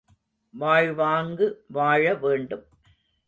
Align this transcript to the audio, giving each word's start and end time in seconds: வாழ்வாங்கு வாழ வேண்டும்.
வாழ்வாங்கு 0.53 1.47
வாழ 1.67 2.13
வேண்டும். 2.13 2.65